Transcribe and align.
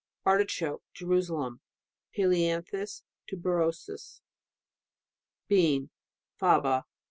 Artichoke, 0.25 0.81
Jerusalem 0.95 1.61
Helianthustuberosus. 2.17 4.21
Bean 5.47 5.91
Faba. 6.41 6.85